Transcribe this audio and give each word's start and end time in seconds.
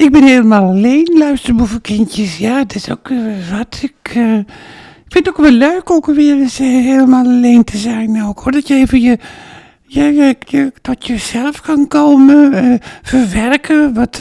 Ik 0.00 0.12
ben 0.12 0.22
helemaal 0.22 0.70
alleen, 0.70 1.14
luisterboevenkindjes. 1.14 2.38
Ja, 2.38 2.58
het 2.58 2.74
is 2.74 2.90
ook 2.90 3.08
uh, 3.08 3.50
wat. 3.50 3.78
Ik, 3.82 4.14
uh, 4.16 4.38
ik 4.38 5.08
vind 5.08 5.26
het 5.26 5.28
ook 5.28 5.36
wel 5.36 5.50
leuk 5.50 5.90
ook 5.90 6.06
weer 6.06 6.36
eens 6.36 6.60
uh, 6.60 6.66
helemaal 6.66 7.24
alleen 7.24 7.64
te 7.64 7.76
zijn. 7.76 8.22
Ook, 8.24 8.40
hoor. 8.40 8.52
Dat 8.52 8.68
je 8.68 8.74
even 8.74 9.00
je, 9.00 9.18
je, 9.82 10.36
je, 10.46 10.72
tot 10.82 11.06
jezelf 11.06 11.60
kan 11.60 11.88
komen. 11.88 12.80
verwerken 13.02 13.94
wat, 13.94 14.20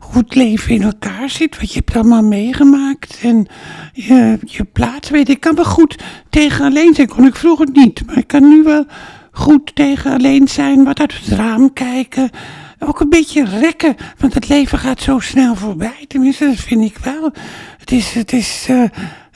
hoe 0.00 0.22
het 0.22 0.34
leven 0.34 0.74
in 0.74 0.82
elkaar 0.82 1.30
zit. 1.30 1.60
Wat 1.60 1.72
je 1.72 1.82
hebt 1.84 1.96
allemaal 1.96 2.24
meegemaakt. 2.24 3.18
En 3.22 3.46
je, 3.92 4.38
je 4.44 4.64
plaats 4.64 5.10
weet. 5.10 5.28
Ik 5.28 5.40
kan 5.40 5.54
wel 5.54 5.64
goed 5.64 5.96
tegen 6.30 6.64
alleen 6.64 6.94
zijn. 6.94 7.08
Kon 7.08 7.26
ik 7.26 7.36
vroeger 7.36 7.68
niet. 7.72 8.06
Maar 8.06 8.16
ik 8.16 8.26
kan 8.26 8.48
nu 8.48 8.62
wel 8.62 8.84
goed 9.32 9.74
tegen 9.74 10.12
alleen 10.12 10.48
zijn. 10.48 10.84
Wat 10.84 11.00
uit 11.00 11.18
het 11.18 11.38
raam 11.38 11.72
kijken 11.72 12.30
ook 12.78 13.00
een 13.00 13.08
beetje 13.08 13.44
rekken, 13.44 13.96
want 14.18 14.34
het 14.34 14.48
leven 14.48 14.78
gaat 14.78 15.00
zo 15.00 15.18
snel 15.18 15.54
voorbij. 15.54 16.04
Tenminste, 16.06 16.46
dat 16.46 16.56
vind 16.56 16.82
ik 16.82 16.98
wel. 16.98 17.32
Het 17.78 17.90
is, 17.90 18.12
het 18.12 18.32
is, 18.32 18.66
uh, 18.70 18.84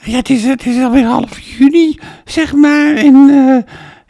ja, 0.03 0.17
het 0.17 0.29
is, 0.29 0.43
het 0.43 0.65
is 0.65 0.83
alweer 0.83 1.05
half 1.05 1.39
juni, 1.39 1.99
zeg 2.25 2.53
maar. 2.53 2.95
En, 2.95 3.15
uh, 3.15 3.55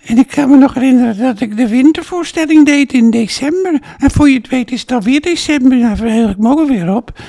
en 0.06 0.18
ik 0.18 0.28
kan 0.28 0.50
me 0.50 0.58
nog 0.58 0.74
herinneren 0.74 1.18
dat 1.18 1.42
ik 1.42 1.58
de 1.58 1.68
wintervoorstelling 1.68 2.66
deed 2.66 2.94
in 2.94 3.10
december. 3.10 3.82
En 3.98 4.12
voor 4.12 4.30
je 4.30 4.38
het 4.38 4.50
weet 4.50 4.72
is 4.72 4.82
het 4.82 4.92
alweer 4.92 5.22
december. 5.22 5.80
Daar 5.80 5.98
verheug 5.98 6.32
ik 6.32 6.38
me 6.38 6.50
ook 6.50 6.68
weer 6.68 6.96
op. 6.96 7.20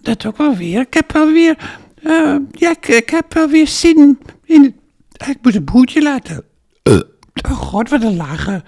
Dat 0.00 0.26
ook 0.26 0.36
wel 0.36 0.56
weer. 0.56 0.80
Ik 0.80 0.94
heb 0.94 1.16
alweer, 1.16 1.56
uh, 2.02 2.36
ja, 2.50 2.70
ik, 2.70 2.88
ik 2.88 3.10
heb 3.10 3.36
alweer 3.36 3.68
zin 3.68 4.18
in... 4.44 4.74
Ik 5.26 5.38
moet 5.42 5.54
een 5.54 5.64
boertje 5.64 6.02
laten. 6.02 6.44
Oh 7.50 7.58
god, 7.58 7.90
wat 7.90 8.02
een 8.02 8.16
lage 8.16 8.62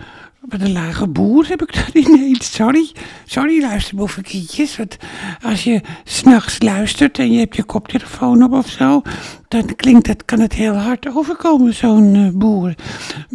met 0.49 0.61
een 0.61 0.73
lage 0.73 1.09
boer 1.09 1.49
heb 1.49 1.63
ik 1.63 1.75
dat 1.75 2.05
ineens. 2.05 2.55
Sorry, 2.55 2.93
sorry 3.25 3.61
luisterboevenkietjes. 3.61 4.77
Want 4.77 4.97
als 5.43 5.65
je 5.65 5.81
s'nachts 6.05 6.63
luistert 6.63 7.19
en 7.19 7.33
je 7.33 7.39
hebt 7.39 7.57
je 7.57 7.65
koptelefoon 7.65 8.43
op 8.43 8.53
of 8.53 8.69
zo, 8.69 9.03
dan 9.49 9.75
klinkt 9.77 10.07
dat, 10.07 10.25
kan 10.25 10.41
het 10.41 10.53
heel 10.53 10.75
hard 10.75 11.17
overkomen, 11.17 11.75
zo'n 11.75 12.15
uh, 12.15 12.29
boer. 12.33 12.75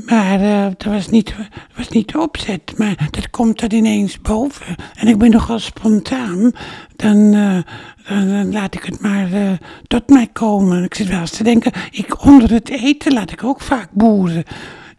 Maar 0.05 0.39
dat 0.77 0.83
was 0.83 1.09
niet, 1.09 1.35
was 1.75 1.89
niet 1.89 2.11
de 2.11 2.19
opzet. 2.19 2.77
Maar 2.77 3.07
dat 3.11 3.29
komt 3.29 3.59
dan 3.59 3.71
ineens 3.71 4.21
boven. 4.21 4.75
En 4.93 5.07
ik 5.07 5.17
ben 5.17 5.29
nogal 5.29 5.59
spontaan. 5.59 6.51
Dan, 6.95 7.17
uh, 7.17 7.59
dan, 8.07 8.51
laat 8.51 8.75
ik 8.75 8.83
het 8.83 9.01
maar 9.01 9.57
tot 9.87 10.09
mij 10.09 10.27
komen. 10.33 10.83
Ik 10.83 10.93
zit 10.93 11.07
wel 11.07 11.19
eens 11.19 11.31
te 11.31 11.43
denken, 11.43 11.71
ik 11.91 12.25
onder 12.25 12.51
het 12.51 12.69
eten 12.69 13.13
laat 13.13 13.31
ik 13.31 13.43
ook 13.43 13.61
vaak 13.61 13.89
boeren. 13.91 14.43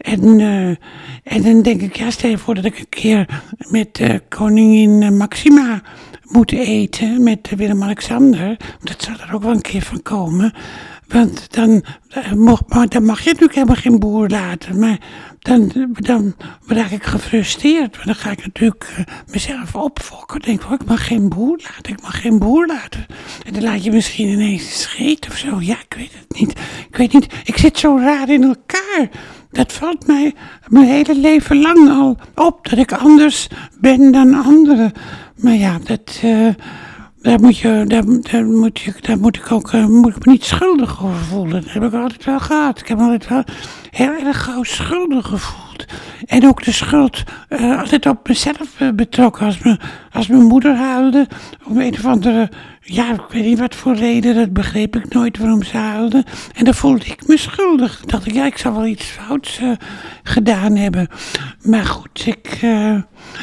En, 0.01 0.39
uh, 0.39 0.69
en 1.23 1.43
dan 1.43 1.63
denk 1.63 1.81
ik, 1.81 1.97
ja, 1.97 2.11
stel 2.11 2.31
je 2.31 2.39
voor 2.39 2.55
dat 2.55 2.65
ik 2.65 2.79
een 2.79 2.89
keer 2.89 3.43
met 3.71 3.99
uh, 4.01 4.15
koningin 4.29 5.03
eh, 5.03 5.11
Maxima 5.11 5.83
moet 6.25 6.53
eten, 6.53 7.23
met 7.23 7.53
Willem-Alexander. 7.57 8.57
Dat 8.83 9.03
zou 9.03 9.17
er 9.21 9.35
ook 9.35 9.43
wel 9.43 9.53
een 9.53 9.61
keer 9.61 9.83
van 9.83 10.03
komen. 10.03 10.55
Want 11.09 11.55
dan, 11.55 11.85
mag, 12.35 12.63
dan 12.89 13.05
mag 13.05 13.19
je 13.19 13.27
natuurlijk 13.27 13.55
helemaal 13.55 13.77
geen 13.77 13.99
boer 13.99 14.29
laten. 14.29 14.79
Maar 14.79 14.99
dan, 15.39 15.73
dan 15.93 16.35
raak 16.67 16.91
ik 16.91 17.05
gefrustreerd. 17.05 17.95
Want 17.95 18.07
dan 18.07 18.15
ga 18.15 18.31
ik 18.31 18.45
natuurlijk 18.45 19.05
mezelf 19.33 19.75
opfokken. 19.75 20.41
Denk 20.41 20.63
ik, 20.63 20.71
ik 20.71 20.85
mag 20.85 21.07
geen 21.07 21.29
boer 21.29 21.61
laten, 21.63 21.93
ik 21.93 22.03
mag 22.03 22.21
geen 22.21 22.39
boer 22.39 22.67
laten. 22.67 23.07
En 23.47 23.53
dan 23.53 23.63
laat 23.63 23.85
je 23.85 23.91
misschien 23.91 24.29
ineens 24.29 24.63
een 24.63 24.79
scheet 24.79 25.27
of 25.29 25.37
zo. 25.37 25.61
Ja, 25.61 25.77
ik 25.89 25.95
weet 25.97 26.13
het 26.13 26.41
niet. 26.41 26.51
Ik 26.89 26.97
weet 26.97 27.13
niet, 27.13 27.35
ik 27.45 27.57
zit 27.57 27.79
zo 27.79 27.97
raar 27.97 28.29
in 28.29 28.43
elkaar. 28.43 29.09
Dat 29.51 29.73
valt 29.73 30.07
mij 30.07 30.35
mijn 30.67 30.87
hele 30.87 31.17
leven 31.17 31.61
lang 31.61 31.91
al 31.91 32.19
op, 32.35 32.69
dat 32.69 32.79
ik 32.79 32.93
anders 32.93 33.49
ben 33.81 34.13
dan 34.13 34.35
anderen. 34.35 34.93
Maar 35.37 35.55
ja, 35.55 35.79
dat, 35.85 36.21
uh, 36.25 36.49
daar, 37.23 37.41
moet 37.41 37.59
je, 37.59 37.85
daar, 37.87 38.05
daar, 38.31 38.45
moet 38.45 38.81
je, 38.81 38.95
daar 39.01 39.19
moet 39.19 39.37
ik 39.37 39.53
ook 39.53 39.73
uh, 39.73 39.87
moet 39.87 40.17
ik 40.17 40.27
me 40.27 40.33
niet 40.33 40.45
schuldig 40.45 41.05
over 41.05 41.17
voelen. 41.17 41.63
Dat 41.63 41.73
heb 41.73 41.83
ik 41.83 41.93
altijd 41.93 42.25
wel 42.25 42.41
gehad. 42.41 42.81
Ik 42.81 42.89
heb 42.89 42.99
altijd 42.99 43.29
wel 43.29 43.45
heel 43.91 44.13
erg 44.27 44.45
gauw 44.45 44.63
schuldig 44.63 45.27
gevoeld. 45.27 45.85
En 46.27 46.49
ook 46.49 46.65
de 46.65 46.73
schuld 46.73 47.23
uh, 47.49 47.79
altijd 47.81 48.07
op 48.07 48.29
mezelf 48.29 48.81
betrokken. 48.95 49.47
Als, 49.47 49.59
me, 49.59 49.79
als 50.13 50.27
mijn 50.27 50.45
moeder 50.45 50.77
huilde, 50.77 51.27
om 51.65 51.81
een 51.81 51.95
of 51.95 52.05
andere 52.05 52.51
ja, 52.83 53.13
ik 53.13 53.21
weet 53.29 53.45
niet 53.45 53.59
wat 53.59 53.75
voor 53.75 53.95
reden, 53.95 54.35
dat 54.35 54.53
begreep 54.53 54.97
ik 54.97 55.13
nooit 55.13 55.39
waarom 55.39 55.63
ze 55.63 55.77
huilde. 55.77 56.25
En 56.55 56.65
dan 56.65 56.75
voelde 56.75 57.05
ik 57.05 57.27
me 57.27 57.39
schuldig. 57.39 58.01
dacht 58.07 58.27
ik, 58.27 58.33
ja, 58.33 58.47
ik 58.47 58.59
zou 58.59 58.75
wel 58.75 58.87
iets 58.87 59.05
fouts 59.05 59.61
uh, 59.61 59.71
gedaan 60.23 60.77
hebben. 60.77 61.09
Maar 61.63 61.85
goed, 61.85 62.27
ik, 62.27 62.59
uh, 62.63 63.03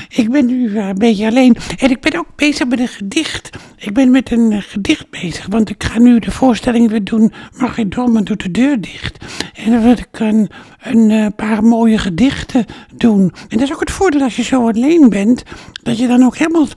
ik 0.10 0.32
ben 0.32 0.46
nu 0.46 0.70
uh, 0.70 0.88
een 0.88 0.98
beetje 0.98 1.28
alleen. 1.28 1.56
En 1.78 1.90
ik 1.90 2.02
ben 2.02 2.18
ook 2.18 2.36
bezig 2.36 2.68
met 2.68 2.80
een 2.80 2.88
gedicht. 2.88 3.50
Ik 3.78 3.94
ben 3.94 4.12
met 4.12 4.32
een 4.32 4.62
gedicht 4.62 5.10
bezig, 5.10 5.46
want 5.50 5.70
ik 5.70 5.84
ga 5.84 6.00
nu 6.00 6.20
de 6.20 6.32
voorstelling 6.32 6.90
weer 6.90 7.04
doen. 7.04 7.34
Margriet 7.58 7.92
Dolman 7.92 8.24
doet 8.24 8.44
de 8.44 8.52
deur 8.52 8.82
dicht. 8.82 9.26
En 9.54 9.72
dan 9.72 9.82
wil 9.82 9.92
ik 9.92 10.20
een, 10.20 10.50
een 10.80 11.36
paar 11.36 11.64
mooie 11.64 11.98
gedichten 11.98 12.66
doen. 12.96 13.22
En 13.22 13.58
dat 13.58 13.62
is 13.62 13.74
ook 13.74 13.80
het 13.80 13.92
voordeel 13.92 14.22
als 14.22 14.36
je 14.36 14.44
zo 14.44 14.68
alleen 14.68 15.10
bent, 15.10 15.44
dat 15.84 15.98
je 15.98 16.08
dan 16.08 16.24
ook 16.24 16.38
helemaal 16.38 16.68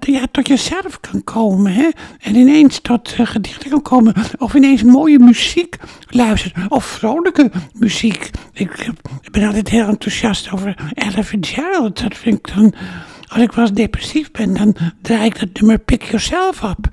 ja, 0.00 0.26
tot 0.30 0.48
jezelf 0.48 1.00
kan 1.00 1.24
komen. 1.24 1.72
Hè? 1.72 1.88
En 2.20 2.34
ineens 2.34 2.80
tot 2.80 3.16
uh, 3.20 3.26
gedichten 3.26 3.70
kan 3.70 3.82
komen. 3.82 4.14
Of 4.38 4.54
ineens 4.54 4.82
mooie 4.82 5.18
muziek 5.18 5.76
luisteren. 6.08 6.70
Of 6.70 6.84
vrolijke 6.84 7.50
muziek. 7.72 8.30
Ik, 8.52 8.90
ik 9.22 9.30
ben 9.30 9.46
altijd 9.46 9.68
heel 9.68 9.86
enthousiast 9.86 10.52
over 10.52 10.92
Ella 10.94 11.24
Fitzgerald. 11.24 12.02
Dat 12.02 12.16
vind 12.16 12.38
ik 12.38 12.54
dan... 12.54 12.74
Als 13.30 13.42
ik 13.42 13.52
wel 13.52 13.64
eens 13.64 13.74
depressief 13.74 14.30
ben, 14.30 14.54
dan 14.54 14.76
draai 15.02 15.24
ik 15.24 15.40
dat 15.40 15.48
nummer 15.52 15.78
Pick 15.78 16.02
Yourself 16.02 16.62
Up. 16.62 16.88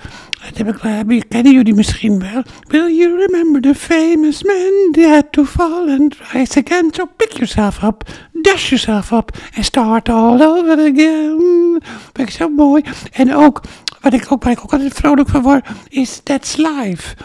Dat 0.45 0.57
heb 0.57 0.67
ik 0.67 0.81
wel, 0.81 1.21
kennen 1.29 1.53
jullie 1.53 1.73
misschien 1.73 2.19
wel. 2.19 2.43
Will 2.67 2.95
you 2.95 3.25
remember 3.25 3.61
the 3.61 3.75
famous 3.75 4.43
man 4.43 4.91
that 4.91 5.13
had 5.13 5.31
to 5.31 5.43
fall 5.43 5.89
and 5.89 6.15
rise 6.31 6.63
again? 6.65 6.89
So 6.91 7.05
pick 7.15 7.31
yourself 7.31 7.83
up, 7.83 8.03
dash 8.41 8.69
yourself 8.69 9.11
up 9.11 9.37
and 9.55 9.65
start 9.65 10.09
all 10.09 10.41
over 10.41 10.71
again. 10.71 11.81
Vind 12.13 12.29
ik 12.29 12.35
zo 12.35 12.49
mooi. 12.49 12.83
En 13.11 13.35
ook 13.35 13.61
wat 14.01 14.13
ik 14.13 14.31
ook, 14.31 14.43
waar 14.43 14.53
ik 14.53 14.63
ook 14.63 14.71
altijd 14.71 14.93
vrolijk 14.93 15.29
van 15.29 15.41
word, 15.41 15.65
is 15.89 16.21
That's 16.23 16.55
Life. 16.55 17.15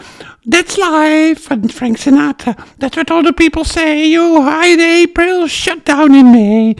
That's 0.49 0.75
Life 0.75 1.41
van 1.41 1.69
Frank 1.69 1.97
Sinatra. 1.97 2.55
That's 2.77 2.95
what 2.95 3.11
all 3.11 3.23
the 3.23 3.33
people 3.33 3.65
say. 3.65 4.09
You 4.09 4.43
hide 4.43 5.05
April, 5.07 5.47
shut 5.47 5.85
down 5.85 6.13
in 6.13 6.31
May. 6.31 6.75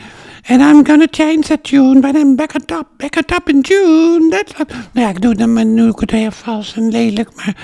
And 0.46 0.60
I'm 0.60 0.84
gonna 0.84 1.06
change 1.10 1.46
that 1.48 1.64
tune, 1.64 2.00
but 2.00 2.14
I'm 2.14 2.36
back 2.36 2.54
on 2.54 2.64
top, 2.64 2.86
back 2.96 3.16
on 3.16 3.24
top 3.24 3.48
in 3.48 3.60
June. 3.60 4.28
That's. 4.30 4.52
Nou 4.92 5.06
ja, 5.06 5.08
ik 5.08 5.20
doe 5.20 5.34
het 5.36 5.66
nu 5.66 5.88
ik 5.88 5.98
het 5.98 6.10
heel 6.10 6.30
vals 6.30 6.74
en 6.76 6.90
lelijk, 6.90 7.34
maar 7.36 7.56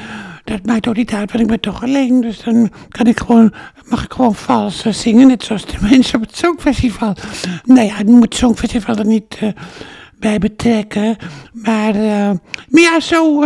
dat 0.45 0.67
maakt 0.67 0.89
ook 0.89 0.97
niet 0.97 1.13
uit, 1.13 1.31
want 1.33 1.43
ik 1.43 1.47
ben 1.47 1.61
toch 1.61 1.83
alleen. 1.83 2.21
Dus 2.21 2.43
dan 2.43 2.71
kan 2.89 3.07
ik 3.07 3.21
gewoon, 3.21 3.53
mag 3.85 4.05
ik 4.05 4.13
gewoon 4.13 4.35
vals 4.35 4.85
zingen, 4.91 5.27
net 5.27 5.43
zoals 5.43 5.67
de 5.67 5.77
mensen 5.91 6.15
op 6.15 6.27
het 6.27 6.37
Songfestival. 6.37 7.15
Nou 7.65 7.87
ja, 7.87 7.95
het 7.95 8.07
moet 8.07 8.23
het 8.23 8.35
Songfestival 8.35 8.97
er 8.97 9.07
niet... 9.07 9.39
Uh, 9.43 9.49
bij 10.19 10.39
betrekken. 10.39 11.17
Maar, 11.53 11.97
uh, 11.97 12.31
ja, 12.71 13.01
zo, 13.01 13.45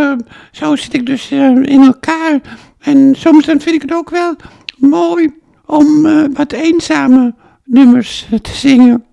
zo 0.52 0.76
zit 0.76 0.94
ik 0.94 1.06
dus 1.06 1.30
in 1.30 1.82
elkaar. 1.82 2.40
En 2.80 3.14
soms 3.18 3.46
dan 3.46 3.60
vind 3.60 3.74
ik 3.74 3.82
het 3.82 3.94
ook 3.94 4.10
wel 4.10 4.36
mooi 4.76 5.34
om 5.66 6.02
wat 6.32 6.52
eenzame 6.52 7.34
nummers 7.64 8.28
te 8.42 8.52
zingen. 8.52 9.04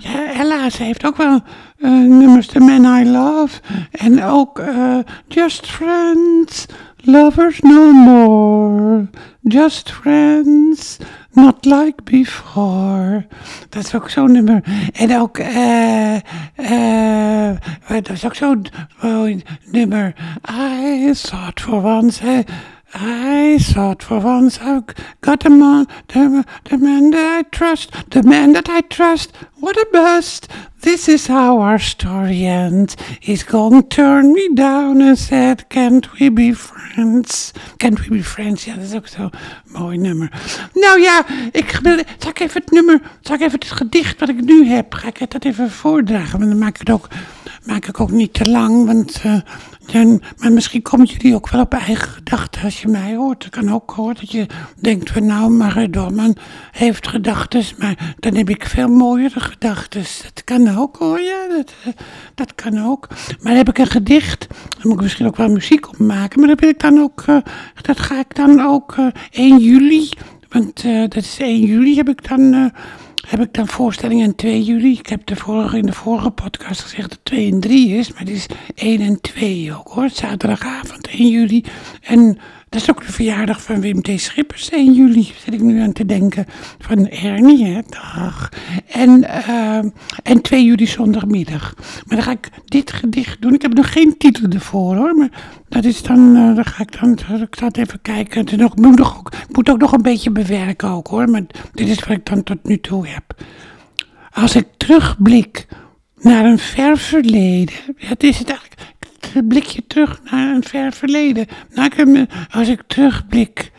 Ja, 0.00 0.32
Ella, 0.32 0.70
ze 0.70 0.82
heeft 0.82 1.06
ook 1.06 1.16
wel 1.16 1.40
nummers, 2.08 2.46
The 2.46 2.58
Man 2.58 3.00
I 3.00 3.10
Love. 3.10 3.60
En 3.90 4.22
ook 4.22 4.62
Just 5.28 5.66
Friends, 5.66 6.66
Lovers 6.96 7.60
No 7.60 7.92
More. 7.92 9.06
Just 9.42 9.90
Friends, 9.90 10.98
Not 11.32 11.64
Like 11.64 12.02
Before. 12.04 13.26
Dat 13.68 13.84
is 13.84 13.94
ook 13.94 14.10
zo'n 14.10 14.32
nummer. 14.32 14.64
En 14.92 15.18
ook, 15.20 15.38
eh, 15.38 16.14
uh, 16.56 17.50
dat 17.86 18.10
is 18.10 18.24
ook 18.24 18.34
zo'n 18.34 18.66
uh, 19.04 19.36
nummer. 19.70 20.14
I 20.50 21.12
thought 21.14 21.60
for 21.60 21.82
once, 21.82 22.24
uh, 22.24 22.38
I 22.94 23.58
thought 23.60 24.02
for 24.02 24.18
once 24.18 24.58
I 24.60 24.82
got 25.20 25.44
a 25.44 25.50
man, 25.50 25.86
the, 26.08 26.78
man 26.78 27.10
that 27.10 27.38
I 27.38 27.42
trust, 27.50 27.92
the 28.10 28.22
man 28.22 28.52
that 28.54 28.68
I 28.68 28.80
trust. 28.80 29.36
What 29.56 29.76
a 29.76 29.86
bust! 29.92 30.48
This 30.80 31.08
is 31.08 31.26
how 31.26 31.58
our 31.60 31.78
story 31.78 32.46
ends. 32.46 32.96
He's 33.20 33.44
to 33.44 33.82
turn 33.82 34.32
me 34.32 34.48
down 34.54 35.02
and 35.02 35.18
said, 35.18 35.68
Can't 35.68 36.18
we 36.18 36.28
be 36.30 36.52
friends? 36.52 37.52
Can't 37.78 38.00
we 38.00 38.16
be 38.16 38.22
friends? 38.22 38.64
Ja, 38.64 38.74
dat 38.74 38.84
is 38.84 38.94
ook 38.94 39.06
zo'n 39.06 39.32
mooi 39.64 39.98
nummer. 39.98 40.32
Nou 40.74 41.00
ja, 41.00 41.26
ik 41.52 41.80
zal 42.18 42.30
ik 42.30 42.40
even 42.40 42.60
het 42.60 42.70
nummer, 42.70 43.00
zal 43.20 43.34
ik 43.34 43.40
even 43.40 43.58
het 43.58 43.70
gedicht 43.70 44.20
wat 44.20 44.28
ik 44.28 44.40
nu 44.40 44.66
heb, 44.68 44.94
ga 44.94 45.08
ik 45.08 45.30
dat 45.30 45.44
even 45.44 45.70
voordragen. 45.70 46.38
Want 46.38 46.50
dan 46.50 46.60
maak 46.60 46.74
ik 46.74 46.80
het 46.86 46.90
ook, 46.90 47.08
maak 47.64 47.86
ik 47.86 48.00
ook 48.00 48.10
niet 48.10 48.34
te 48.34 48.46
lang, 48.46 48.86
want 48.86 49.22
uh, 49.26 49.40
Maar 49.92 50.52
misschien 50.52 50.82
komen 50.82 51.06
jullie 51.06 51.34
ook 51.34 51.48
wel 51.48 51.60
op 51.60 51.72
eigen 51.72 52.08
gedachten 52.08 52.62
als 52.62 52.82
je 52.82 52.88
mij 52.88 53.14
hoort. 53.14 53.44
Het 53.44 53.52
kan 53.52 53.72
ook 53.72 53.90
hoor 53.90 54.14
dat 54.14 54.30
je 54.30 54.46
denkt 54.80 55.10
van 55.10 55.26
nou, 55.26 55.50
Marit 55.50 55.92
Dorman 55.92 56.36
heeft 56.72 57.08
gedachten, 57.08 57.62
maar 57.78 58.14
dan 58.18 58.34
heb 58.34 58.50
ik 58.50 58.64
veel 58.64 58.88
mooiere 58.88 59.40
gedachten. 59.40 60.02
Dat 60.22 60.44
kan 60.44 60.78
ook 60.78 60.96
hoor, 60.96 61.20
ja, 61.20 61.48
dat, 61.56 61.74
eh, 61.84 61.92
dat 62.34 62.54
kan 62.54 62.84
ook. 62.84 63.08
Maar 63.08 63.38
dan 63.42 63.56
heb 63.56 63.68
ik 63.68 63.78
een 63.78 63.86
gedicht, 63.86 64.46
dan 64.48 64.80
moet 64.82 64.96
ik 64.96 65.02
misschien 65.02 65.26
ook 65.26 65.36
wel 65.36 65.48
muziek 65.48 65.88
op 65.88 65.98
maken, 65.98 66.38
maar 66.40 66.48
dat, 66.48 66.60
ben 66.60 66.68
ik 66.68 66.80
dan 66.80 66.98
ook, 66.98 67.22
eh, 67.26 67.36
dat 67.82 68.00
ga 68.00 68.18
ik 68.18 68.34
dan 68.34 68.60
ook 68.60 68.96
uh, 68.96 69.06
1 69.30 69.58
juli, 69.58 70.08
want 70.48 70.82
dat 70.82 71.16
is 71.16 71.36
1 71.38 71.60
juli 71.60 71.96
heb 71.96 72.08
ik 72.08 72.28
dan 72.28 72.72
heb 73.26 73.40
ik 73.40 73.54
dan 73.54 73.68
voorstellingen 73.68 74.26
en 74.26 74.34
2 74.34 74.62
juli. 74.62 74.92
Ik 74.92 75.06
heb 75.06 75.26
de 75.26 75.36
vorige, 75.36 75.78
in 75.78 75.86
de 75.86 75.92
vorige 75.92 76.30
podcast 76.30 76.80
gezegd 76.80 77.08
dat 77.08 77.18
2 77.22 77.52
en 77.52 77.60
3 77.60 77.96
is, 77.96 78.12
maar 78.12 78.20
het 78.20 78.28
is 78.28 78.46
1 78.74 79.00
en 79.00 79.20
2 79.20 79.74
ook 79.74 79.88
hoor. 79.88 80.08
Zaterdagavond 80.10 81.08
1 81.08 81.28
juli. 81.28 81.64
En 82.02 82.38
dat 82.68 82.82
is 82.82 82.90
ook 82.90 83.06
de 83.06 83.12
verjaardag 83.12 83.62
van 83.62 83.80
Wim 83.80 84.02
T. 84.02 84.10
Schippers, 84.16 84.70
1 84.70 84.94
juli, 84.94 85.32
zit 85.44 85.54
ik 85.54 85.60
nu 85.60 85.80
aan 85.80 85.92
te 85.92 86.06
denken. 86.06 86.46
Van 86.78 87.08
Ernie, 87.08 87.64
hè, 87.64 87.80
dag. 87.88 88.48
En, 88.86 89.24
uh, 89.24 89.78
en 90.22 90.42
2 90.42 90.64
juli 90.64 90.86
zondagmiddag. 90.86 91.74
Maar 91.76 92.16
dan 92.16 92.22
ga 92.22 92.30
ik 92.30 92.48
dit 92.64 92.92
gedicht 92.92 93.42
doen. 93.42 93.54
Ik 93.54 93.62
heb 93.62 93.74
nog 93.74 93.92
geen 93.92 94.16
titel 94.18 94.48
ervoor 94.50 94.96
hoor, 94.96 95.14
maar 95.14 95.30
dat 95.68 95.84
is 95.84 96.02
dan, 96.02 96.36
uh, 96.36 96.54
dan 96.54 96.64
ga 96.64 96.82
ik 96.82 97.00
dan, 97.00 97.18
ik 97.42 97.56
ga 97.56 97.68
even 97.72 98.02
kijken. 98.02 98.40
Het 98.40 98.56
nog, 98.56 98.76
moet 98.76 98.98
nog, 98.98 99.18
ook, 99.18 99.32
moet 99.52 99.70
ook 99.70 99.80
nog 99.80 99.92
een 99.92 100.02
beetje 100.02 100.30
bewerken 100.30 100.88
ook 100.88 101.06
hoor, 101.06 101.30
maar 101.30 101.42
dit 101.72 101.88
is 101.88 101.98
wat 101.98 102.16
ik 102.16 102.26
dan 102.26 102.42
tot 102.42 102.64
nu 102.64 102.80
toe 102.80 103.08
heb. 103.08 103.24
Als 104.30 104.56
ik 104.56 104.66
terugblik 104.76 105.66
naar 106.18 106.44
een 106.44 106.58
ver 106.58 106.98
verleden, 106.98 107.74
het 107.96 108.22
is 108.22 108.38
het 108.38 108.48
eigenlijk, 108.48 108.80
blikje 109.48 109.86
terug 109.86 110.20
naar 110.30 110.54
een 110.54 110.64
ver 110.64 110.92
verleden. 110.92 111.46
Als 112.50 112.68
ik 112.68 112.82
terugblik. 112.86 113.72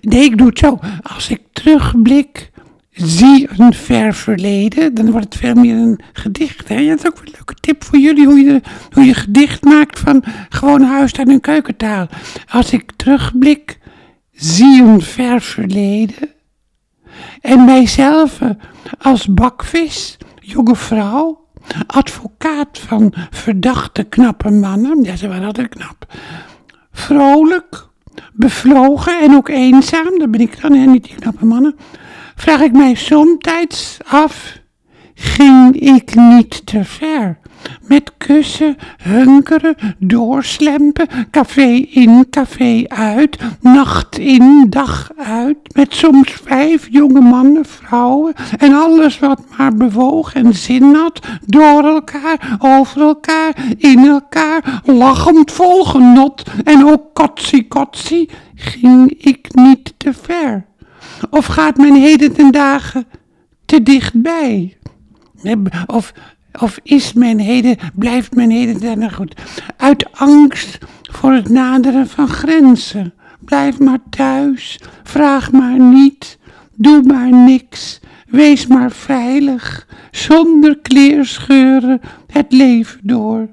Nee, 0.00 0.24
ik 0.24 0.38
doe 0.38 0.46
het 0.46 0.58
zo. 0.58 0.78
Als 1.02 1.30
ik 1.30 1.40
terugblik, 1.52 2.50
zie 2.90 3.48
een 3.56 3.74
ver 3.74 4.14
verleden, 4.14 4.94
dan 4.94 5.10
wordt 5.10 5.24
het 5.24 5.36
veel 5.36 5.54
meer 5.54 5.76
een 5.76 6.00
gedicht. 6.12 6.68
Hè? 6.68 6.86
Dat 6.86 6.98
is 6.98 7.06
ook 7.06 7.18
een 7.18 7.32
leuke 7.32 7.54
tip 7.54 7.84
voor 7.84 7.98
jullie, 7.98 8.26
hoe 8.26 8.38
je, 8.38 8.60
hoe 8.90 9.04
je 9.04 9.14
gedicht 9.14 9.64
maakt 9.64 9.98
van 9.98 10.24
gewoon 10.48 10.82
huistuin 10.82 11.30
en 11.30 11.40
keukentaal. 11.40 12.06
Als 12.48 12.72
ik 12.72 12.92
terugblik, 12.96 13.78
zie 14.32 14.82
een 14.82 15.00
ver 15.00 15.40
verleden. 15.40 16.30
En 17.40 17.64
mijzelf 17.64 18.38
als 18.98 19.26
bakvis, 19.26 20.16
jonge 20.40 20.76
vrouw, 20.76 21.45
advocaat 21.86 22.78
van 22.78 23.14
verdachte 23.30 24.04
knappe 24.04 24.50
mannen. 24.50 25.02
Ja, 25.02 25.16
ze 25.16 25.28
waren 25.28 25.46
altijd 25.46 25.68
knap. 25.68 26.06
Vrolijk, 26.92 27.86
bevlogen 28.32 29.20
en 29.20 29.34
ook 29.34 29.48
eenzaam, 29.48 30.18
dat 30.18 30.30
ben 30.30 30.40
ik 30.40 30.60
dan, 30.60 30.72
hè, 30.72 30.84
niet 30.86 31.04
die 31.04 31.14
knappe 31.14 31.44
mannen. 31.44 31.76
Vraag 32.34 32.60
ik 32.60 32.72
mij 32.72 32.94
somtijds 32.94 33.98
af, 34.06 34.58
ging 35.14 35.80
ik 35.80 36.14
niet 36.14 36.66
te 36.66 36.84
ver? 36.84 37.38
Met 37.80 38.12
kussen, 38.16 38.76
hunkeren, 39.02 39.74
doorslempen, 39.98 41.06
café 41.30 41.86
in, 41.90 42.26
café 42.30 42.84
uit, 42.88 43.38
nacht 43.60 44.18
in, 44.18 44.66
dag 44.68 45.10
uit, 45.16 45.56
met 45.74 45.94
soms 45.94 46.32
vijf 46.44 46.88
jonge 46.90 47.20
mannen, 47.20 47.64
vrouwen 47.64 48.34
en 48.58 48.74
alles 48.74 49.18
wat 49.18 49.40
maar 49.56 49.74
bewoog 49.74 50.34
en 50.34 50.54
zin 50.54 50.94
had, 50.94 51.26
door 51.46 51.84
elkaar, 51.84 52.58
over 52.58 53.00
elkaar, 53.00 53.56
in 53.78 54.06
elkaar, 54.06 54.82
lachend 54.84 55.52
vol 55.52 55.84
genot 55.84 56.42
en 56.64 56.86
ook 56.86 57.14
kotsie 57.14 57.68
kotsie, 57.68 58.30
ging 58.54 59.10
ik 59.18 59.48
niet 59.54 59.94
te 59.96 60.12
ver. 60.12 60.64
Of 61.30 61.46
gaat 61.46 61.76
men 61.76 61.94
heden 61.94 62.32
ten 62.32 62.52
dagen 62.52 63.04
te 63.64 63.82
dichtbij? 63.82 64.76
Of 65.86 66.12
of 66.60 66.78
is 66.82 67.12
men 67.12 67.38
heden, 67.38 67.76
blijft 67.94 68.34
men 68.34 68.50
heden 68.50 69.12
goed? 69.12 69.34
Uit 69.76 70.12
angst 70.12 70.78
voor 71.02 71.32
het 71.32 71.48
naderen 71.48 72.08
van 72.08 72.28
grenzen. 72.28 73.14
Blijf 73.46 73.78
maar 73.78 73.98
thuis, 74.10 74.80
vraag 75.02 75.52
maar 75.52 75.78
niet, 75.78 76.38
doe 76.74 77.02
maar 77.02 77.30
niks, 77.30 78.00
wees 78.26 78.66
maar 78.66 78.90
veilig, 78.90 79.86
zonder 80.10 80.78
kleerscheuren 80.78 82.00
het 82.26 82.52
leven 82.52 83.00
door. 83.02 83.48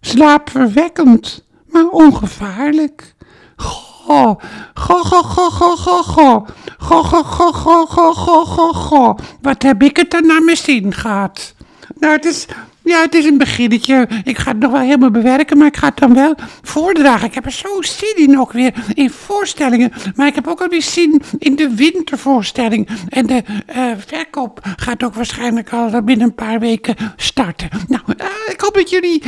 Slaapverwekkend, 0.00 1.44
maar 1.68 1.88
ongevaarlijk. 1.88 3.14
Go, 3.56 4.40
go, 4.74 5.02
go, 5.02 5.22
go, 5.22 5.50
go, 5.50 5.76
go, 5.76 6.02
go, 6.02 6.46
go, 6.78 7.02
go, 7.02 7.22
go, 7.22 7.52
go, 7.52 7.86
go, 7.86 8.14
go, 8.14 8.44
go, 8.44 8.72
go. 8.72 9.16
Wat 9.40 9.62
heb 9.62 9.82
ik 9.82 9.96
het 9.96 10.14
er 10.14 10.26
naar 10.26 10.42
mijn 10.42 10.56
zin 10.56 10.94
gehad? 10.94 11.54
Nou, 12.02 12.14
het 12.14 12.24
is, 12.24 12.46
ja, 12.82 13.00
het 13.00 13.14
is 13.14 13.24
een 13.24 13.38
beginnetje. 13.38 14.08
Ik 14.24 14.38
ga 14.38 14.50
het 14.50 14.60
nog 14.60 14.70
wel 14.70 14.80
helemaal 14.80 15.10
bewerken, 15.10 15.58
maar 15.58 15.66
ik 15.66 15.76
ga 15.76 15.88
het 15.88 15.96
dan 15.96 16.14
wel 16.14 16.34
voordragen. 16.62 17.26
Ik 17.26 17.34
heb 17.34 17.44
er 17.44 17.52
zo 17.52 17.82
zin 17.82 18.16
in 18.16 18.38
ook 18.38 18.52
weer, 18.52 18.72
in 18.94 19.10
voorstellingen. 19.10 19.92
Maar 20.14 20.26
ik 20.26 20.34
heb 20.34 20.46
ook 20.46 20.60
alweer 20.60 20.82
zin 20.82 21.22
in 21.38 21.56
de 21.56 21.74
wintervoorstelling. 21.74 22.88
En 23.08 23.26
de 23.26 23.42
uh, 23.76 23.92
verkoop 24.06 24.60
gaat 24.76 25.02
ook 25.02 25.14
waarschijnlijk 25.14 25.72
al 25.72 26.02
binnen 26.02 26.26
een 26.26 26.34
paar 26.34 26.60
weken 26.60 26.96
starten. 27.16 27.68
Nou, 27.88 28.02
uh, 28.06 28.26
ik 28.48 28.60
hoop 28.60 28.74
dat 28.74 28.90
jullie 28.90 29.22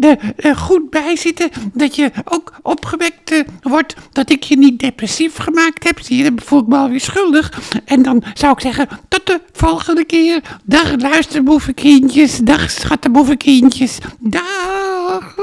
uh, 0.00 0.14
er 0.36 0.56
goed 0.56 0.90
bij 0.90 1.16
zitten. 1.16 1.50
Dat 1.72 1.96
je 1.96 2.10
ook 2.24 2.52
opgewekt 2.62 3.44
wordt. 3.62 3.94
Dat 4.12 4.30
ik 4.30 4.42
je 4.42 4.56
niet 4.56 4.78
depressief 4.78 5.36
gemaakt 5.36 5.84
heb. 5.84 6.00
Zie 6.00 6.16
je, 6.16 6.22
dan 6.22 6.40
voel 6.44 6.60
ik 6.60 6.66
me 6.66 6.76
alweer 6.76 7.00
schuldig. 7.00 7.52
En 7.84 8.02
dan 8.02 8.22
zou 8.34 8.52
ik 8.52 8.60
zeggen, 8.60 8.88
tot 9.08 9.26
de 9.26 9.40
volgende 9.56 10.04
keer. 10.04 10.40
Dag 10.64 11.00
luisterboevenkindjes. 11.00 12.38
Dag 12.38 12.70
schattenboevenkindjes. 12.70 13.98
Dag. 14.18 15.34